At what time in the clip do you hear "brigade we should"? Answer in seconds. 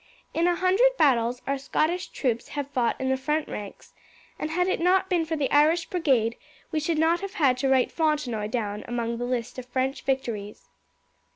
5.85-6.97